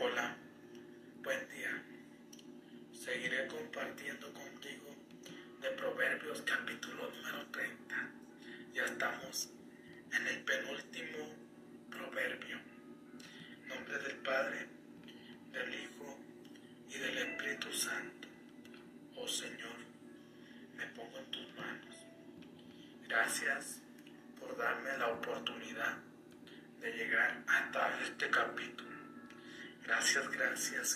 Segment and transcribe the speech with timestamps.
[0.00, 0.36] Hola,
[1.24, 1.82] buen día.
[2.92, 4.94] Seguiré compartiendo contigo
[5.60, 6.97] de Proverbios capítulo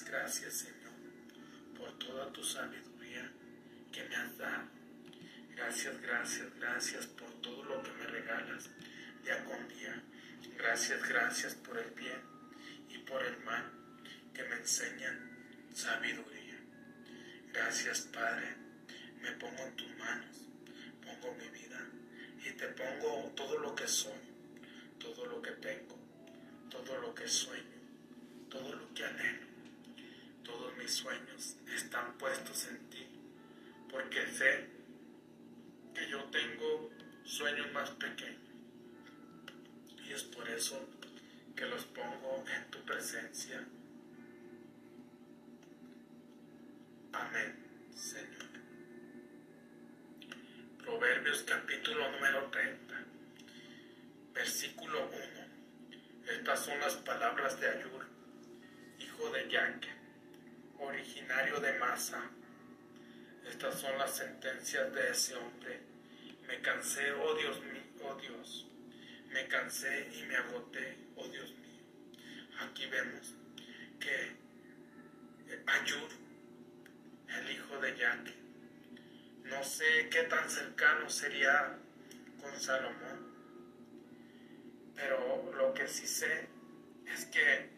[0.01, 0.83] gracias, Señor
[1.77, 3.31] por toda tu sabiduría
[3.93, 4.69] que me has dado.
[5.55, 8.71] Gracias, gracias, gracias por todo lo que me regalas
[9.23, 10.03] día con día.
[10.57, 12.21] Gracias, gracias por el bien
[12.89, 13.71] y por el mal
[14.33, 15.19] que me enseñan
[15.75, 16.59] sabiduría.
[17.53, 18.57] Gracias Padre,
[19.21, 20.49] me pongo en tus manos,
[21.05, 21.81] pongo mi vida
[22.47, 24.21] y te pongo todo lo que soy,
[24.99, 25.99] todo lo que tengo,
[26.71, 27.73] todo lo que sueño
[28.53, 29.52] todo lo que anhelo.
[30.45, 33.07] Todos mis sueños están puestos en ti,
[33.91, 34.69] porque sé
[35.95, 36.91] que yo tengo
[37.25, 38.41] sueños más pequeños.
[40.05, 40.89] Y es por eso
[41.55, 43.65] que los pongo en tu presencia.
[47.13, 47.57] Amén,
[47.95, 48.53] Señor.
[50.83, 52.95] Proverbios capítulo número 30,
[54.35, 56.33] versículo 1.
[56.33, 58.13] Estas son las palabras de ayuda
[59.31, 59.89] de Yaque,
[61.03, 62.31] originario de Masa.
[63.49, 65.81] Estas son las sentencias de ese hombre.
[66.47, 68.69] Me cansé, oh Dios mío, oh Dios.
[69.33, 71.83] Me cansé y me agoté, oh Dios mío.
[72.61, 73.35] Aquí vemos
[73.99, 74.43] que
[75.67, 76.09] Ayur,
[77.29, 78.35] el hijo de Yaque,
[79.45, 81.79] no sé qué tan cercano sería
[82.41, 83.35] con Salomón,
[84.95, 86.47] pero lo que sí sé
[87.07, 87.71] es que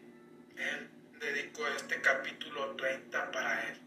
[0.57, 3.77] él dedicó este capítulo 30 para él.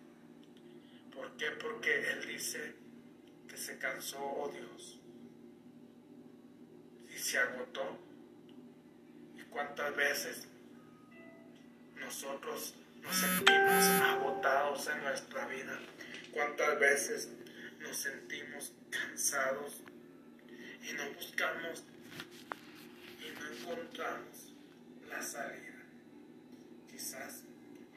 [1.15, 1.51] ¿Por qué?
[1.53, 2.75] Porque él dice
[3.49, 5.01] que se cansó, oh Dios,
[7.15, 7.99] y se agotó.
[9.37, 10.49] ¿Y cuántas veces
[11.97, 15.79] nosotros nos sentimos agotados en nuestra vida?
[16.33, 17.29] ¿Cuántas veces
[17.81, 19.83] nos sentimos cansados
[20.83, 21.85] y no buscamos
[23.21, 24.53] y no encontramos
[25.09, 25.78] la salida?
[26.99, 27.45] Quizás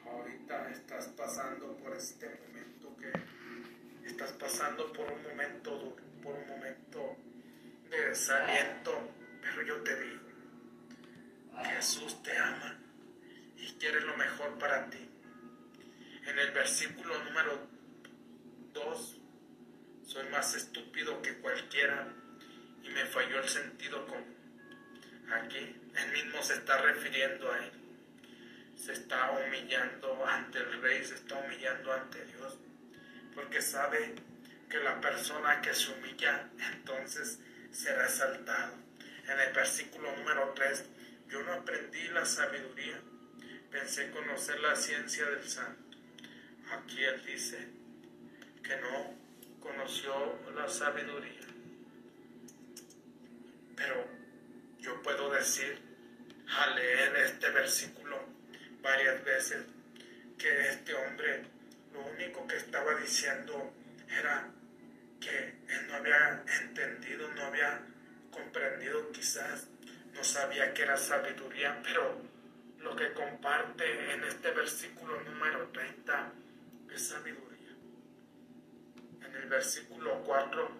[0.06, 6.46] ahorita estás pasando por este momento que estás pasando por un momento duro, por un
[6.46, 7.16] momento
[7.90, 10.22] de desaliento, pero yo te digo,
[11.64, 12.78] Jesús te ama
[13.56, 15.04] y quiere lo mejor para ti.
[16.24, 17.58] En el versículo número
[18.72, 19.20] 2,
[20.06, 22.06] soy más estúpido que cualquiera
[22.84, 24.36] y me falló el sentido común.
[25.32, 27.81] Aquí él mismo se está refiriendo a él
[28.84, 32.58] se está humillando ante el rey, se está humillando ante Dios,
[33.32, 34.16] porque sabe
[34.68, 37.38] que la persona que se humilla entonces
[37.70, 38.74] será exaltado.
[39.28, 40.84] En el versículo número 3,
[41.28, 43.00] yo no aprendí la sabiduría,
[43.70, 45.96] pensé conocer la ciencia del santo.
[46.72, 47.68] Aquí él dice
[48.64, 49.14] que no
[49.60, 51.46] conoció la sabiduría.
[53.76, 54.08] Pero
[54.80, 55.80] yo puedo decir
[56.48, 58.21] al leer este versículo
[58.82, 59.64] varias veces
[60.38, 61.44] que este hombre
[61.92, 63.72] lo único que estaba diciendo
[64.08, 64.48] era
[65.20, 67.80] que él no había entendido, no había
[68.30, 69.68] comprendido quizás,
[70.12, 72.20] no sabía que era sabiduría, pero
[72.80, 76.32] lo que comparte en este versículo número 30
[76.92, 77.70] es sabiduría.
[79.24, 80.70] En el versículo 4,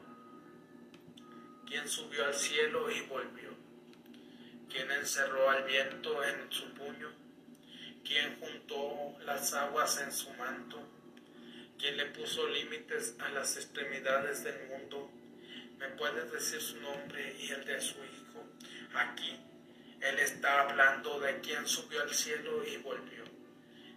[1.67, 3.51] quien subió al cielo y volvió,
[4.69, 7.22] quien encerró al viento en su puño,
[8.05, 10.81] quien juntó las aguas en su manto,
[11.79, 15.11] quien le puso límites a las extremidades del mundo.
[15.79, 18.47] ¿Me puedes decir su nombre y el de su hijo?
[18.95, 19.41] Aquí
[20.01, 23.25] él está hablando de quien subió al cielo y volvió.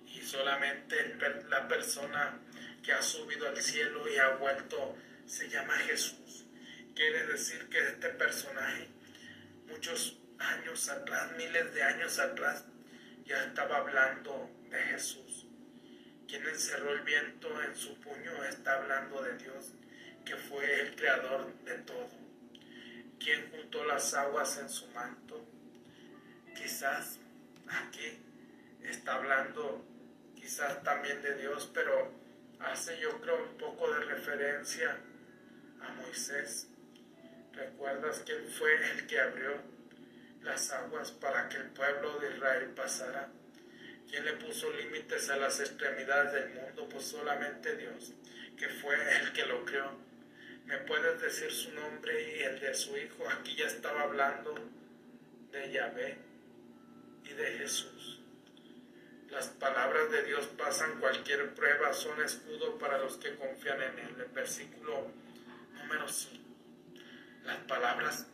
[0.07, 1.17] Y solamente
[1.49, 2.39] la persona
[2.83, 4.95] que ha subido al cielo y ha vuelto
[5.25, 6.45] se llama Jesús.
[6.93, 8.87] Quiere decir que este personaje,
[9.67, 12.65] muchos años atrás, miles de años atrás,
[13.25, 15.47] ya estaba hablando de Jesús.
[16.27, 19.73] Quien encerró el viento en su puño está hablando de Dios,
[20.23, 22.09] que fue el creador de todo.
[23.19, 25.43] Quien juntó las aguas en su manto.
[26.55, 27.19] Quizás
[27.67, 28.19] aquí
[28.81, 29.83] está hablando
[30.35, 32.11] quizás también de Dios, pero
[32.59, 34.97] hace yo creo un poco de referencia
[35.81, 36.67] a Moisés.
[37.53, 39.74] ¿Recuerdas quién fue el que abrió
[40.45, 43.29] las aguas para que el pueblo de Israel pasara.
[44.09, 46.87] ¿Quién le puso límites a las extremidades del mundo?
[46.87, 48.13] Pues solamente Dios,
[48.57, 49.91] que fue el que lo creó.
[50.65, 53.27] ¿Me puedes decir su nombre y el de su hijo?
[53.29, 54.55] Aquí ya estaba hablando
[55.51, 56.17] de Yahvé
[57.23, 58.21] y de Jesús.
[59.29, 64.15] Las palabras de Dios pasan cualquier prueba, son escudo para los que confían en Él.
[64.19, 65.11] El versículo
[65.73, 66.43] número 5.
[67.43, 68.27] Las palabras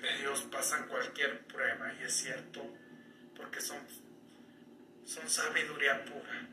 [0.00, 2.62] de Dios pasan cualquier prueba y es cierto
[3.36, 3.78] porque son,
[5.04, 6.48] son sabiduría pura.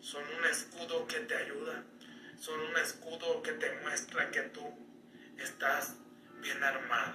[0.00, 1.84] Son un escudo que te ayuda.
[2.40, 4.62] Son un escudo que te muestra que tú
[5.38, 5.94] estás
[6.40, 7.14] bien armado.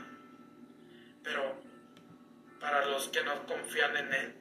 [1.24, 1.62] Pero
[2.60, 4.36] para los que no confían en Él,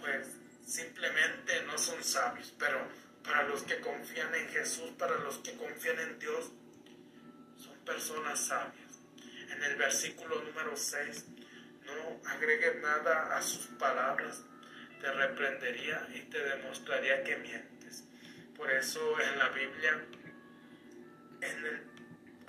[0.00, 0.28] pues
[0.66, 2.52] simplemente no son sabios.
[2.58, 2.88] Pero
[3.22, 6.50] para los que confían en Jesús, para los que confían en Dios,
[7.56, 8.85] son personas sabias.
[9.56, 11.26] En el versículo número 6,
[11.86, 14.44] no agregues nada a sus palabras,
[15.00, 18.04] te reprendería y te demostraría que mientes.
[18.54, 20.04] Por eso en la Biblia,
[21.40, 21.82] en el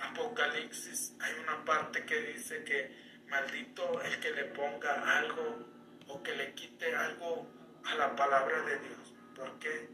[0.00, 5.66] Apocalipsis, hay una parte que dice que Maldito el que le ponga algo
[6.08, 7.46] o que le quite algo
[7.84, 9.14] a la palabra de Dios.
[9.34, 9.88] ¿Por qué?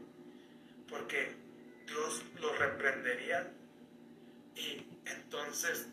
[0.89, 1.33] Porque
[1.85, 3.51] Dios lo reprendería
[4.55, 5.87] y entonces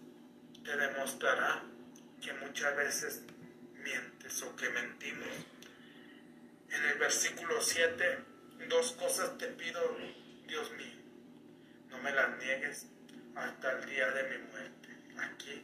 [0.65, 1.63] te demostrará
[2.21, 3.23] que muchas veces
[3.83, 5.29] mientes o que mentimos.
[6.71, 8.19] En el versículo 7,
[8.69, 9.81] dos cosas te pido,
[10.47, 10.97] Dios mío,
[11.91, 12.87] no me las niegues
[13.35, 14.89] hasta el día de mi muerte.
[15.19, 15.63] Aquí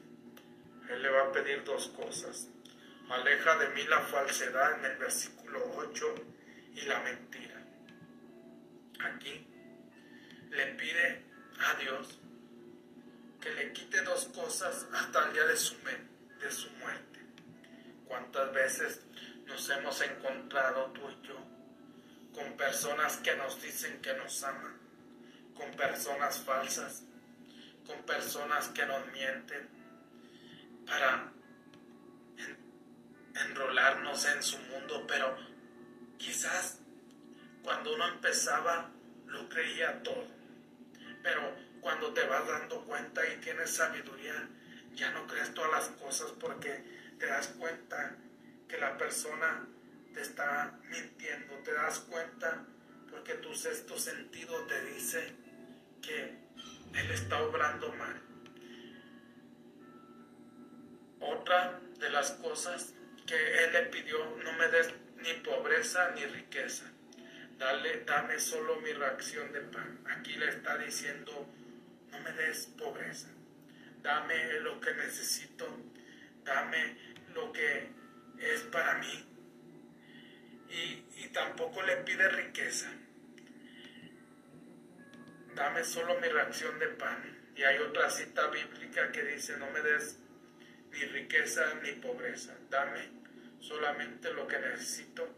[0.90, 2.48] él le va a pedir dos cosas.
[3.08, 6.14] Aleja de mí la falsedad en el versículo 8
[6.74, 7.62] y la mentira.
[9.00, 9.46] Aquí
[10.50, 11.22] le pide
[11.60, 12.20] a Dios
[13.54, 15.74] le quite dos cosas hasta el día de su,
[16.40, 17.20] de su muerte.
[18.06, 19.00] ¿Cuántas veces
[19.46, 21.36] nos hemos encontrado tú y yo
[22.34, 24.78] con personas que nos dicen que nos aman,
[25.54, 27.02] con personas falsas,
[27.86, 29.68] con personas que nos mienten,
[30.86, 31.32] para
[33.46, 35.36] enrolarnos en su mundo, pero
[36.16, 36.78] quizás
[37.62, 38.90] cuando uno empezaba
[39.26, 40.26] lo creía todo.
[41.22, 44.48] Pero cuando te vas dando cuenta y tienes sabiduría,
[44.94, 46.82] ya no crees todas las cosas porque
[47.18, 48.16] te das cuenta
[48.68, 49.66] que la persona
[50.12, 52.64] te está mintiendo, te das cuenta
[53.10, 55.34] porque tu sexto sentido te dice
[56.02, 56.38] que
[56.94, 58.20] él está obrando mal.
[61.20, 62.94] Otra de las cosas
[63.26, 66.84] que él le pidió, no me des ni pobreza ni riqueza.
[67.58, 70.00] Dale, dame solo mi reacción de pan.
[70.16, 71.46] Aquí le está diciendo,
[72.18, 73.28] no me des pobreza.
[74.02, 75.66] Dame lo que necesito.
[76.44, 76.96] Dame
[77.34, 77.88] lo que
[78.38, 79.24] es para mí.
[80.70, 82.90] Y, y tampoco le pide riqueza.
[85.54, 87.38] Dame solo mi reacción de pan.
[87.56, 90.18] Y hay otra cita bíblica que dice, no me des
[90.92, 92.56] ni riqueza ni pobreza.
[92.70, 93.08] Dame
[93.60, 95.28] solamente lo que necesito,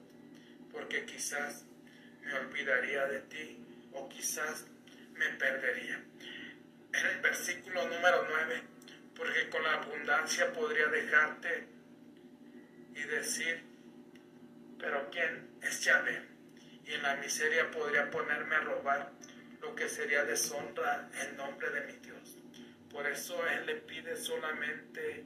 [0.71, 1.65] porque quizás
[2.23, 3.57] me olvidaría de ti
[3.93, 4.67] o quizás
[5.15, 6.05] me perdería.
[6.93, 8.63] En el versículo número 9,
[9.15, 11.67] porque con la abundancia podría dejarte
[12.95, 13.63] y decir,
[14.79, 16.23] pero ¿quién es Yahvé?
[16.85, 19.13] Y en la miseria podría ponerme a robar
[19.61, 22.37] lo que sería deshonra en nombre de mi Dios.
[22.91, 25.25] Por eso Él le pide solamente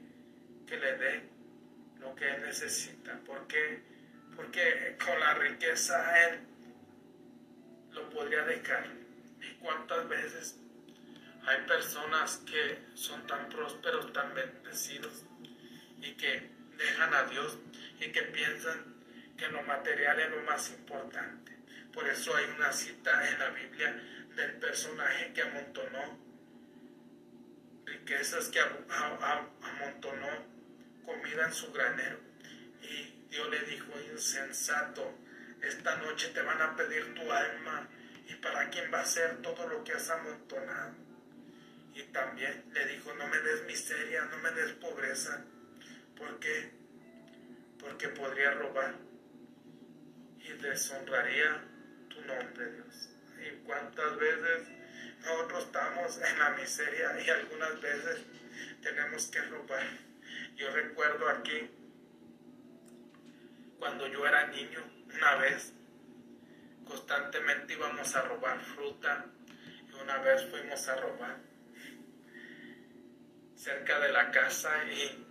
[0.67, 1.35] que le dé
[1.99, 3.19] lo que él necesita.
[3.25, 3.81] Porque,
[4.35, 6.39] porque con la riqueza él
[7.91, 8.85] lo podría dejar.
[9.41, 10.59] ¿Y cuántas veces
[11.47, 15.23] hay personas que son tan prósperos, tan bendecidos
[16.01, 17.57] y que dejan a Dios
[17.99, 18.95] y que piensan
[19.37, 21.57] que lo material es lo más importante?
[21.93, 24.01] Por eso hay una cita en la Biblia
[24.35, 26.25] del personaje que amontonó
[27.85, 30.27] riquezas que amontonó
[31.05, 32.19] comida en su granero.
[32.81, 35.17] Y Dios le dijo, insensato,
[35.61, 37.87] esta noche te van a pedir tu alma
[38.27, 41.04] y para quién va a ser todo lo que has amontonado.
[41.95, 45.45] Y también le dijo, no me des miseria, no me des pobreza.
[46.17, 46.71] ¿Por qué?
[47.79, 48.95] Porque podría robar
[50.39, 51.63] y deshonraría
[52.09, 53.09] tu nombre, Dios.
[53.39, 54.67] Y cuántas veces
[55.21, 58.19] nosotros estamos en la miseria y algunas veces
[58.81, 59.85] tenemos que robar.
[60.57, 61.69] Yo recuerdo aquí,
[63.79, 64.83] cuando yo era niño,
[65.13, 65.71] una vez,
[66.85, 69.27] constantemente íbamos a robar fruta
[69.89, 71.44] y una vez fuimos a robar
[73.65, 75.25] cerca de la casa y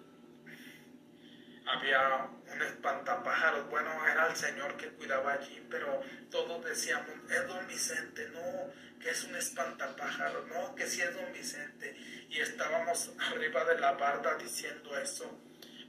[1.66, 7.64] había un espantapájaros, bueno, era el señor que cuidaba allí, pero todos decíamos, es don
[7.68, 11.96] Vicente, no, que es un espantapájaros, no, que sí es don Vicente.
[12.28, 15.40] Y estábamos arriba de la barda diciendo eso,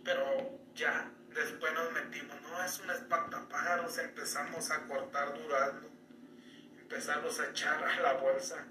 [0.03, 5.89] pero ya después nos metimos, no, es un espantapájaros, empezamos a cortar durazno,
[6.79, 8.67] empezamos a echar a la bolsa,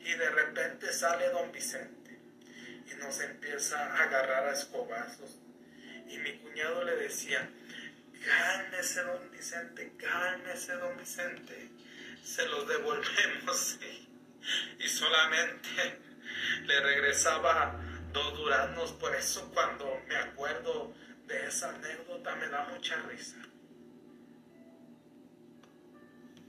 [0.00, 1.93] y de repente sale don Vicente
[2.90, 5.38] y nos empieza a agarrar a escobazos
[6.08, 7.48] y mi cuñado le decía,
[8.24, 11.70] cálmese don Vicente, cálmese don Vicente,
[12.22, 13.78] se los devolvemos
[14.78, 16.00] y, solamente
[16.64, 17.80] le regresaba
[18.12, 20.94] dos duraznos, por eso cuando me acuerdo
[21.26, 23.36] de esa anécdota me da mucha risa.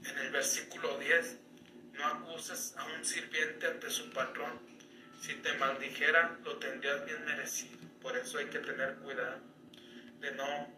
[0.04, 1.38] En el versículo 10,
[1.94, 4.75] no acuses a un sirviente ante su patrón.
[5.20, 7.78] Si te maldijera, lo tendrías bien merecido.
[8.00, 9.40] Por eso hay que tener cuidado
[10.20, 10.76] de no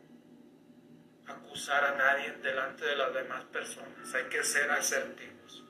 [1.26, 4.14] acusar a nadie delante de las demás personas.
[4.14, 5.64] Hay que ser asertivos.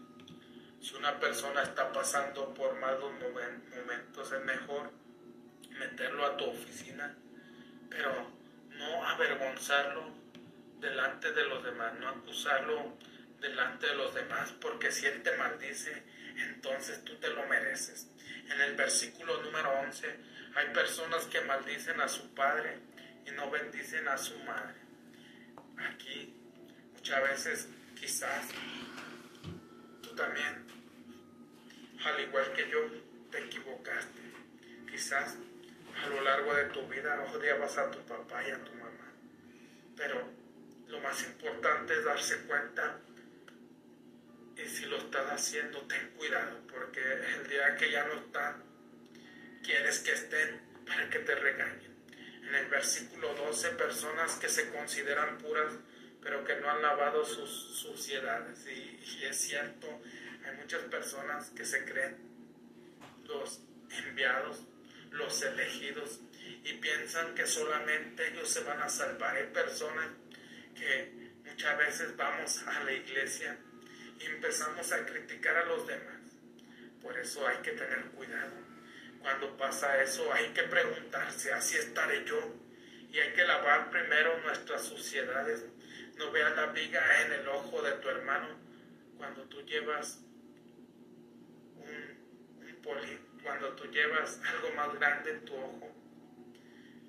[0.81, 4.93] Si una persona está pasando por malos momentos, es mejor
[5.79, 7.17] meterlo a tu oficina,
[7.91, 8.31] pero
[8.71, 10.13] no avergonzarlo
[10.81, 12.97] delante de los demás, no acusarlo
[13.41, 16.03] delante de los demás, porque si él te maldice,
[16.37, 18.09] entonces tú te lo mereces.
[18.51, 20.17] En el versículo número 11
[20.55, 22.79] hay personas que maldicen a su padre
[23.27, 24.75] y no bendicen a su madre.
[25.91, 26.35] Aquí
[26.95, 28.49] muchas veces quizás
[30.03, 30.67] tú también,
[32.05, 32.79] al igual que yo,
[33.31, 34.21] te equivocaste.
[34.91, 35.37] Quizás
[36.03, 39.13] a lo largo de tu vida odiabas a tu papá y a tu mamá.
[39.97, 40.27] Pero
[40.89, 42.99] lo más importante es darse cuenta
[44.59, 48.65] y si lo estás haciendo, ten cuidado, porque el día que ya no están,
[49.63, 51.97] quieres que estén para que te regañen.
[52.43, 55.75] En el versículo 12, personas que se consideran puras,
[56.21, 58.67] pero que no han lavado sus suciedades.
[58.67, 59.87] Y, y es cierto,
[60.45, 62.17] hay muchas personas que se creen
[63.27, 63.61] los
[63.91, 64.65] enviados,
[65.13, 66.21] los elegidos,
[66.65, 69.37] y piensan que solamente ellos se van a salvar.
[69.37, 70.09] Hay personas
[70.75, 71.13] que
[71.45, 73.59] muchas veces vamos a la iglesia
[74.27, 76.19] empezamos a criticar a los demás.
[77.03, 78.53] Por eso hay que tener cuidado.
[79.21, 82.39] Cuando pasa eso hay que preguntarse, así estaré yo.
[83.11, 85.65] Y hay que lavar primero nuestras suciedades.
[86.17, 88.49] No veas la viga en el ojo de tu hermano
[89.17, 90.21] cuando tú llevas
[91.77, 95.95] un, un poli, cuando tú llevas algo más grande en tu ojo.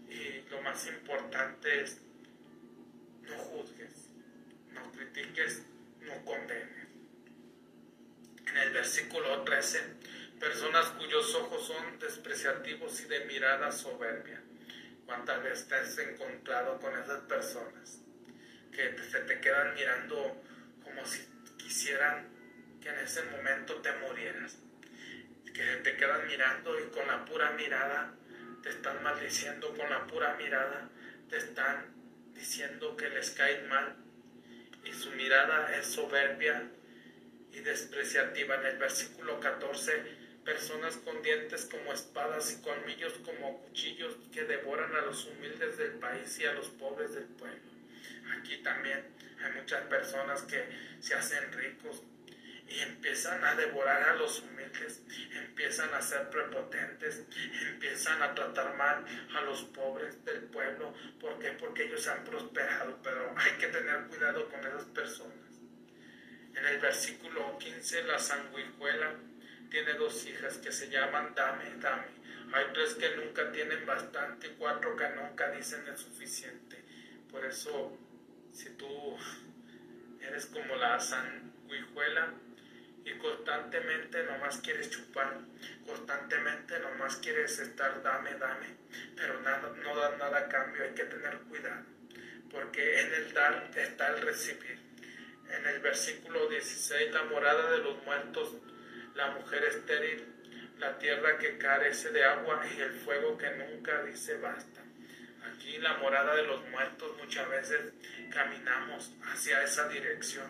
[0.09, 2.01] Y lo más importante es
[3.23, 4.09] no juzgues,
[4.71, 5.63] no critiques,
[6.01, 6.78] no condenes
[8.49, 9.79] en el versículo 13,
[10.39, 14.41] personas cuyos ojos son despreciativos y de mirada soberbia.
[15.05, 17.99] ¿Cuántas veces te has encontrado con esas personas
[18.71, 20.41] que se te quedan mirando
[20.83, 21.27] como si
[21.57, 22.27] quisieran
[22.81, 24.57] que en ese momento te murieras?
[25.45, 28.13] Que te quedan mirando y con la pura mirada
[28.63, 30.89] te están maldiciendo, con la pura mirada
[31.29, 31.93] te están
[32.33, 33.95] diciendo que les cae mal
[34.83, 36.69] y su mirada es soberbia
[37.53, 38.55] y despreciativa.
[38.55, 40.03] En el versículo 14,
[40.43, 45.93] personas con dientes como espadas y colmillos como cuchillos que devoran a los humildes del
[45.93, 47.69] país y a los pobres del pueblo.
[48.37, 49.05] Aquí también
[49.43, 50.63] hay muchas personas que
[50.99, 52.03] se hacen ricos
[52.67, 55.01] y empiezan a devorar a los humildes,
[55.33, 57.23] empiezan a ser prepotentes,
[57.67, 59.03] empiezan a tratar mal
[59.35, 60.93] a los pobres del pueblo.
[61.19, 61.51] ¿Por qué?
[61.53, 65.48] Porque ellos han prosperado, pero hay que tener cuidado con esas personas.
[66.59, 69.13] En el versículo 15, la sanguijuela
[69.69, 72.07] tiene dos hijas que se llaman dame, dame.
[72.51, 76.83] Hay tres que nunca tienen bastante cuatro que nunca dicen es suficiente.
[77.31, 77.97] Por eso,
[78.51, 79.17] si tú
[80.19, 82.33] eres como la sanguijuela
[83.05, 85.37] y constantemente nomás quieres chupar,
[85.85, 88.67] constantemente nomás quieres estar dame, dame,
[89.15, 91.85] pero nada, no da nada a cambio, hay que tener cuidado,
[92.51, 94.78] porque en el dar está el recibir
[95.51, 98.55] en el versículo 16, la morada de los muertos,
[99.15, 100.25] la mujer estéril,
[100.77, 104.81] la tierra que carece de agua y el fuego que nunca dice basta.
[105.53, 107.93] Aquí la morada de los muertos muchas veces
[108.31, 110.49] caminamos hacia esa dirección.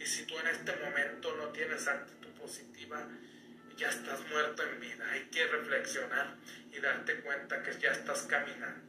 [0.00, 3.06] Y si tú en este momento no tienes actitud positiva,
[3.76, 5.08] ya estás muerto en vida.
[5.10, 6.36] Hay que reflexionar
[6.72, 8.88] y darte cuenta que ya estás caminando.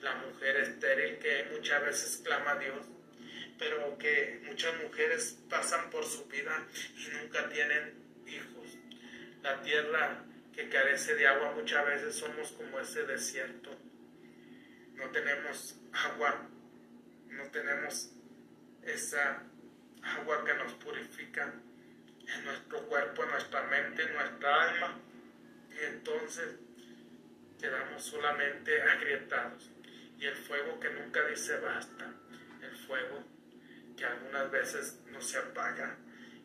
[0.00, 2.93] La mujer estéril que muchas veces clama a Dios
[3.58, 7.94] pero que muchas mujeres pasan por su vida y nunca tienen
[8.26, 8.78] hijos.
[9.42, 13.70] La tierra que carece de agua muchas veces somos como ese desierto.
[14.94, 16.48] no tenemos agua,
[17.28, 18.10] no tenemos
[18.82, 19.42] esa
[20.02, 21.52] agua que nos purifica
[22.26, 24.98] en nuestro cuerpo, en nuestra mente, en nuestra alma.
[25.72, 26.56] Y entonces
[27.60, 29.70] quedamos solamente agrietados.
[30.18, 32.12] Y el fuego que nunca dice basta,
[32.62, 33.24] el fuego
[33.96, 35.96] que algunas veces no se apaga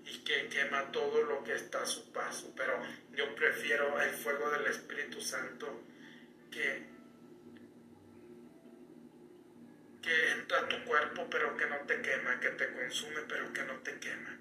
[0.05, 2.53] y que quema todo lo que está a su paso.
[2.55, 2.81] Pero
[3.13, 5.83] yo prefiero el fuego del Espíritu Santo
[6.51, 6.87] que,
[10.01, 13.63] que entra a tu cuerpo pero que no te quema, que te consume pero que
[13.63, 14.37] no te quema.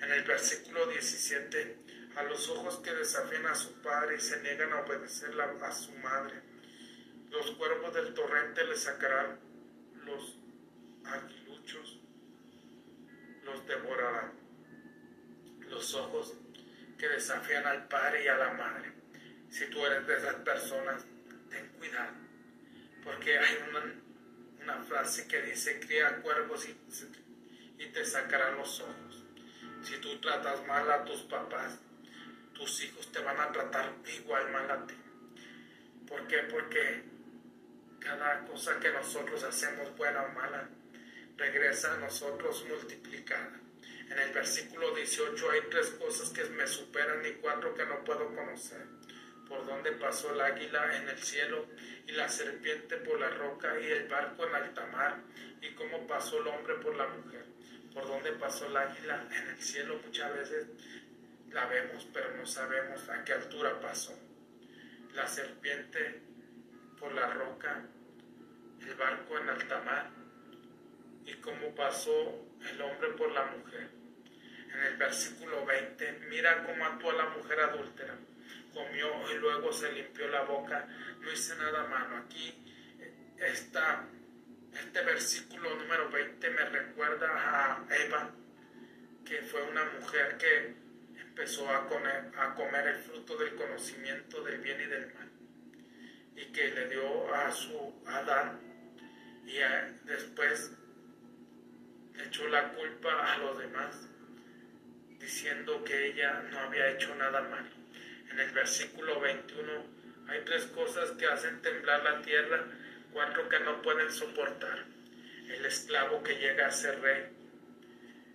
[0.00, 1.76] En el versículo 17,
[2.16, 5.92] a los ojos que desafían a su padre y se niegan a obedecer a su
[5.94, 6.40] madre,
[7.30, 9.38] los cuervos del torrente le sacarán
[10.04, 10.38] los
[11.04, 11.97] aguiluchos,
[13.48, 14.32] los devorarán.
[15.68, 16.34] Los ojos
[16.98, 18.92] que desafían al padre y a la madre.
[19.50, 21.04] Si tú eres de esas personas,
[21.50, 22.12] ten cuidado,
[23.04, 23.94] porque hay una,
[24.62, 26.76] una frase que dice, cría cuervos y,
[27.82, 29.24] y te sacarán los ojos.
[29.82, 31.78] Si tú tratas mal a tus papás,
[32.52, 34.94] tus hijos te van a tratar igual mal a ti.
[36.06, 36.38] ¿Por qué?
[36.50, 37.04] Porque
[38.00, 40.68] cada cosa que nosotros hacemos, buena o mala,
[41.38, 43.60] regresa a nosotros multiplicada.
[44.10, 48.34] En el versículo 18 hay tres cosas que me superan y cuatro que no puedo
[48.34, 48.84] conocer.
[49.48, 51.66] Por dónde pasó el águila en el cielo
[52.06, 55.20] y la serpiente por la roca y el barco en alta mar
[55.62, 57.44] y cómo pasó el hombre por la mujer.
[57.94, 60.66] Por dónde pasó el águila en el cielo muchas veces
[61.50, 64.18] la vemos pero no sabemos a qué altura pasó.
[65.14, 66.20] La serpiente
[66.98, 67.82] por la roca,
[68.80, 70.17] el barco en alta mar
[71.28, 73.90] y cómo pasó el hombre por la mujer.
[74.72, 78.14] En el versículo 20, mira cómo actuó la mujer adúltera.
[78.72, 80.86] Comió y luego se limpió la boca.
[81.20, 82.16] No hice nada malo.
[82.16, 82.54] Aquí
[83.38, 84.06] está,
[84.72, 88.30] este versículo número 20 me recuerda a Eva,
[89.24, 90.74] que fue una mujer que
[91.20, 95.28] empezó a comer, a comer el fruto del conocimiento del bien y del mal.
[96.36, 98.60] Y que le dio a su Adán
[99.44, 99.58] y
[100.04, 100.77] después
[102.24, 104.08] echó la culpa a los demás,
[105.18, 107.68] diciendo que ella no había hecho nada malo.
[108.30, 109.84] En el versículo 21
[110.28, 112.66] hay tres cosas que hacen temblar la tierra,
[113.12, 114.84] cuatro que no pueden soportar.
[115.48, 117.24] El esclavo que llega a ser rey.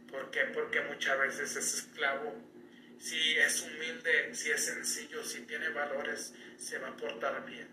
[0.10, 0.46] ¿Por qué?
[0.46, 2.34] Porque muchas veces ese esclavo,
[3.00, 7.68] si es humilde, si es sencillo, si tiene valores, se va a portar bien.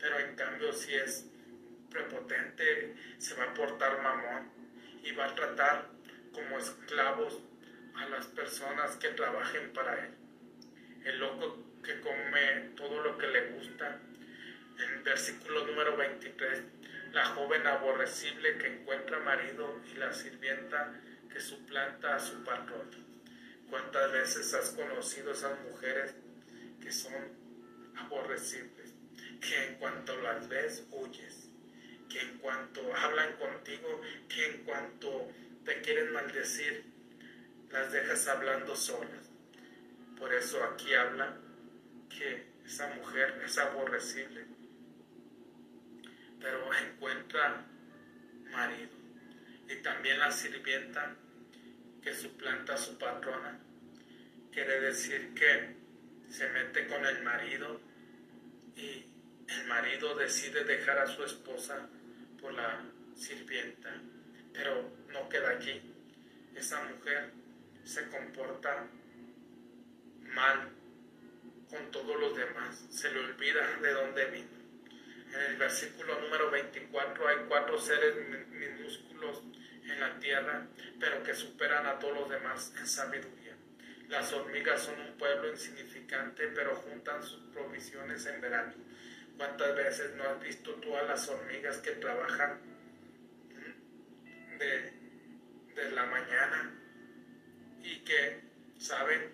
[0.00, 1.26] Pero en cambio, si es
[1.90, 4.61] prepotente, se va a portar mamón
[5.02, 5.88] y va a tratar
[6.32, 7.40] como esclavos
[7.94, 10.14] a las personas que trabajen para él.
[11.04, 14.00] El loco que come todo lo que le gusta.
[14.78, 16.62] En versículo número 23,
[17.12, 22.90] la joven aborrecible que encuentra marido y la sirvienta que suplanta a su patrón.
[23.68, 26.14] ¿Cuántas veces has conocido esas mujeres
[26.80, 27.12] que son
[27.96, 28.94] aborrecibles?
[29.40, 31.41] Que en cuanto las ves huyes
[32.12, 35.30] que en cuanto hablan contigo, que en cuanto
[35.64, 36.84] te quieren maldecir,
[37.70, 39.30] las dejas hablando solas.
[40.18, 41.36] Por eso aquí habla
[42.10, 44.44] que esa mujer es aborrecible,
[46.38, 47.64] pero encuentra
[48.50, 48.90] marido.
[49.68, 51.16] Y también la sirvienta
[52.02, 53.58] que suplanta a su patrona,
[54.52, 55.76] quiere decir que
[56.28, 57.80] se mete con el marido
[58.76, 59.06] y
[59.48, 61.88] el marido decide dejar a su esposa
[62.42, 62.82] por la
[63.16, 63.90] sirvienta,
[64.52, 65.80] pero no queda aquí.
[66.54, 67.30] Esa mujer
[67.84, 68.86] se comporta
[70.34, 70.68] mal
[71.70, 74.62] con todos los demás, se le olvida de dónde vino.
[75.32, 78.14] En el versículo número 24 hay cuatro seres
[78.50, 79.42] minúsculos
[79.84, 80.66] en la tierra,
[81.00, 83.56] pero que superan a todos los demás en sabiduría.
[84.08, 88.74] Las hormigas son un pueblo insignificante, pero juntan sus provisiones en verano.
[89.36, 92.60] ¿Cuántas veces no has visto tú a las hormigas que trabajan
[94.58, 94.92] de,
[95.74, 96.74] de la mañana
[97.82, 98.40] y que
[98.78, 99.30] saben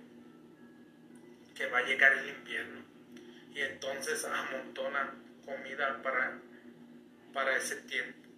[1.55, 2.85] que va a llegar el invierno
[3.53, 5.11] y entonces amontonan
[5.45, 6.39] comida para,
[7.33, 8.29] para ese tiempo?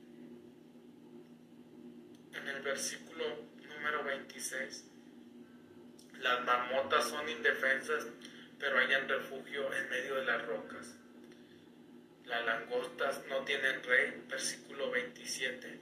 [2.35, 3.25] En el versículo
[3.68, 4.85] número 26,
[6.20, 8.07] las marmotas son indefensas,
[8.59, 11.00] pero hallan refugio en medio de las rocas.
[12.31, 15.81] Las langostas no tienen rey, versículo 27,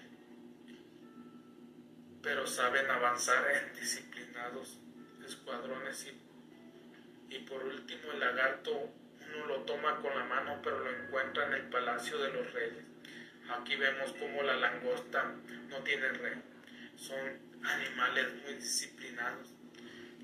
[2.23, 4.79] pero saben avanzar en disciplinados
[5.27, 10.91] escuadrones y, y por último el lagarto uno lo toma con la mano pero lo
[10.91, 12.85] encuentra en el palacio de los reyes.
[13.51, 15.35] Aquí vemos como la langosta
[15.69, 16.43] no tiene rey.
[16.97, 17.19] Son
[17.63, 19.49] animales muy disciplinados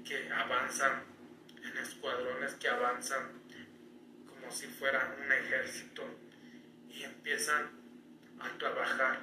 [0.06, 1.04] que avanzan
[1.62, 3.43] en escuadrones que avanzan
[4.54, 6.04] si fuera un ejército
[6.88, 7.70] y empiezan
[8.38, 9.18] a trabajar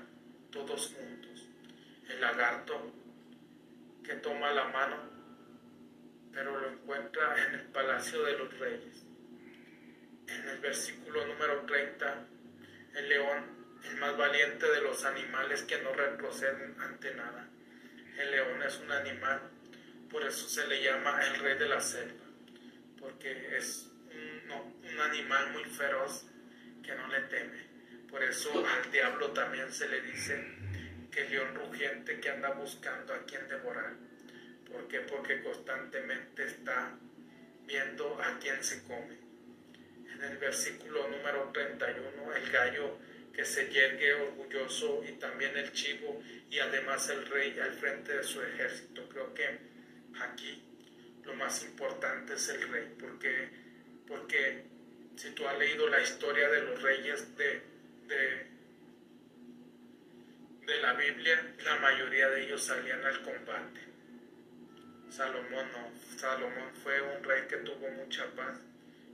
[0.51, 1.47] todos juntos.
[2.09, 2.93] El lagarto
[4.03, 4.97] que toma la mano,
[6.33, 9.05] pero lo encuentra en el palacio de los reyes.
[10.27, 12.25] En el versículo número 30,
[12.95, 13.45] el león,
[13.85, 17.47] el más valiente de los animales que no retroceden ante nada.
[18.17, 19.41] El león es un animal,
[20.09, 22.25] por eso se le llama el rey de la selva,
[22.99, 23.90] porque es
[25.21, 26.25] animal muy feroz
[26.83, 27.61] que no le teme.
[28.09, 30.43] Por eso al diablo también se le dice
[31.11, 33.93] que león rugiente que anda buscando a quien devorar.
[34.69, 35.01] ¿Por qué?
[35.01, 36.97] Porque constantemente está
[37.67, 39.17] viendo a quien se come.
[40.13, 42.97] En el versículo número 31, el gallo
[43.33, 48.23] que se yergue orgulloso y también el chivo y además el rey al frente de
[48.23, 49.07] su ejército.
[49.09, 49.59] Creo que
[50.19, 50.63] aquí
[51.23, 53.49] lo más importante es el rey, porque,
[54.07, 54.70] porque
[55.21, 57.61] si tú has leído la historia de los reyes de,
[60.65, 63.81] de la Biblia, la mayoría de ellos salían al combate.
[65.11, 68.57] Salomón no, Salomón fue un rey que tuvo mucha paz,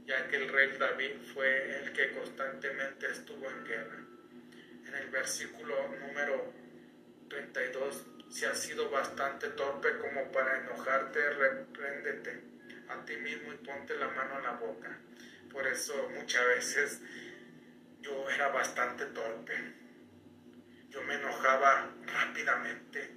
[0.05, 3.99] ya que el rey David fue el que constantemente estuvo en guerra.
[4.87, 6.53] En el versículo número
[7.27, 12.43] 32, si has sido bastante torpe como para enojarte, repréndete
[12.87, 14.97] a ti mismo y ponte la mano en la boca.
[15.57, 17.01] Por eso muchas veces
[17.99, 19.55] yo era bastante torpe
[20.91, 23.11] yo me enojaba rápidamente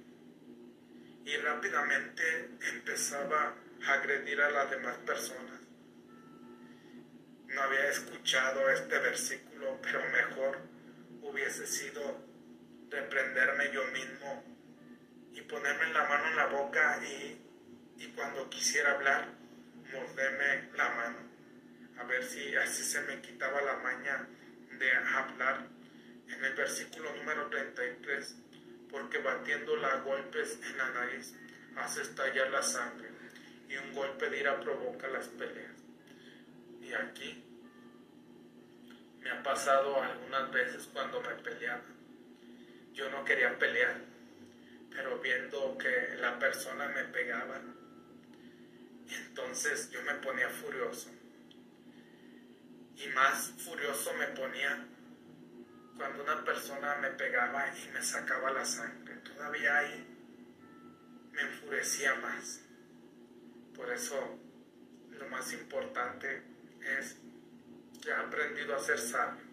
[1.23, 3.53] y rápidamente empezaba
[3.85, 5.61] a agredir a las demás personas.
[7.45, 10.61] No había escuchado este versículo, pero mejor
[11.21, 12.25] hubiese sido
[12.89, 14.43] reprenderme yo mismo
[15.33, 17.39] y ponerme la mano en la boca y,
[17.97, 19.27] y cuando quisiera hablar,
[19.93, 21.30] morderme la mano,
[22.01, 24.27] a ver si así se me quitaba la maña
[24.79, 25.67] de hablar
[26.27, 28.35] en el versículo número 33,
[28.89, 31.35] porque batiéndola a golpes en la nariz
[31.75, 33.09] hace estallar la sangre
[33.69, 35.75] y un golpe de ira provoca las peleas.
[36.81, 37.43] Y aquí
[39.19, 41.83] me ha pasado algunas veces cuando me peleaba.
[42.93, 43.95] Yo no quería pelear,
[44.89, 47.61] pero viendo que la persona me pegaba,
[49.07, 51.20] entonces yo me ponía furioso.
[53.03, 54.85] Y más furioso me ponía
[55.97, 60.07] cuando una persona me pegaba y me sacaba la sangre, todavía ahí
[61.31, 62.61] me enfurecía más.
[63.75, 64.39] Por eso
[65.11, 66.43] lo más importante
[66.99, 67.17] es
[68.01, 69.43] que he aprendido a ser sabio.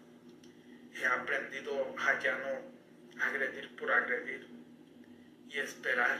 [0.93, 4.47] He aprendido a ya no agredir por agredir
[5.49, 6.19] y esperar.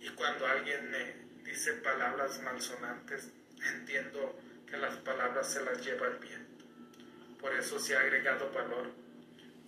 [0.00, 1.14] Y cuando alguien me
[1.44, 3.30] dice palabras malsonantes,
[3.62, 4.41] entiendo
[4.72, 6.46] que las palabras se las lleva el bien.
[7.38, 8.90] Por eso se ha agregado valor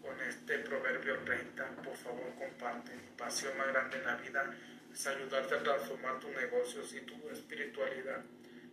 [0.00, 1.62] con este proverbio 30.
[1.82, 2.96] Por favor, comparte.
[2.96, 4.56] Mi pasión más grande en la vida
[4.90, 8.22] es ayudarte a transformar tus negocios y tu espiritualidad.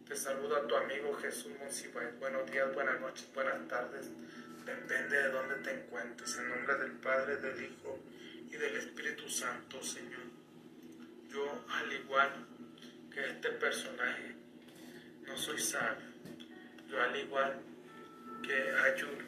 [0.08, 2.17] Te saluda tu amigo Jesús Monsiváis.
[2.17, 4.08] Buenos días, buenas noches, buenas tardes.
[4.65, 6.38] Depende de dónde te encuentres.
[6.38, 8.00] En nombre del Padre, del Hijo
[8.50, 10.22] y del Espíritu Santo, Señor.
[11.28, 12.32] Yo, al igual
[13.13, 14.34] que este personaje,
[15.28, 16.11] no soy sabio.
[16.91, 17.54] Yo, al igual
[18.43, 19.23] que ayudo.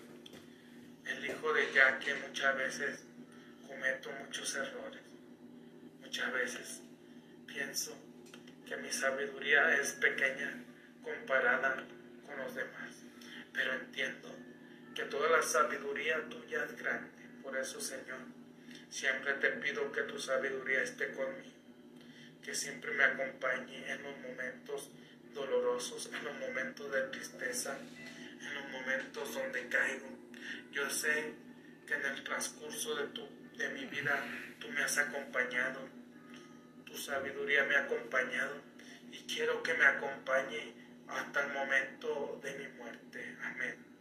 [1.05, 1.69] El hijo de
[2.03, 3.03] que muchas veces
[3.65, 5.01] cometo muchos errores.
[6.01, 6.81] Muchas veces
[7.47, 7.97] pienso
[8.67, 10.61] que mi sabiduría es pequeña
[11.03, 11.85] comparada
[12.25, 13.03] con los demás.
[13.53, 14.29] Pero entiendo
[14.93, 17.23] que toda la sabiduría tuya es grande.
[17.41, 18.19] Por eso, Señor,
[18.89, 21.53] siempre te pido que tu sabiduría esté conmigo.
[22.43, 24.89] Que siempre me acompañe en los momentos
[25.33, 30.07] dolorosos, en los momentos de tristeza, en los momentos donde caigo.
[30.71, 31.33] Yo sé
[31.87, 34.23] que en el transcurso de, tu, de mi vida
[34.59, 35.87] tú me has acompañado,
[36.85, 38.61] tu sabiduría me ha acompañado
[39.11, 40.73] y quiero que me acompañe
[41.07, 43.37] hasta el momento de mi muerte.
[43.43, 43.92] Amén.